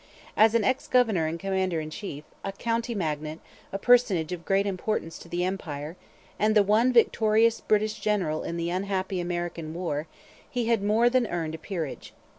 As 0.35 0.55
an 0.55 0.63
ex 0.63 0.87
governor 0.87 1.27
and 1.27 1.39
commander 1.39 1.79
in 1.79 1.91
chief, 1.91 2.23
a 2.43 2.51
county 2.51 2.95
magnate, 2.95 3.39
a 3.71 3.77
personage 3.77 4.31
of 4.31 4.45
great 4.45 4.65
importance 4.65 5.19
to 5.19 5.29
the 5.29 5.43
Empire, 5.43 5.95
and 6.39 6.55
the 6.55 6.63
one 6.63 6.91
victorious 6.91 7.61
British 7.61 7.93
general 7.99 8.41
in 8.41 8.57
the 8.57 8.71
unhappy 8.71 9.19
American 9.19 9.75
war, 9.75 10.07
he 10.49 10.65
had 10.65 10.81
more 10.81 11.07
than 11.07 11.27
earned 11.27 11.53
a 11.53 11.59
peerage. 11.59 12.15